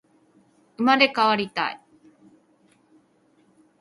[0.77, 1.79] 生まれ変わりたい